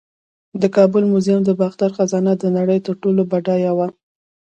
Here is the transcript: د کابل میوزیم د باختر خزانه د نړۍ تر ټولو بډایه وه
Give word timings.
د 0.61 0.63
کابل 0.75 1.03
میوزیم 1.11 1.39
د 1.45 1.49
باختر 1.61 1.89
خزانه 1.97 2.33
د 2.37 2.43
نړۍ 2.57 2.79
تر 2.85 2.93
ټولو 3.01 3.21
بډایه 3.31 3.71
وه 3.77 3.87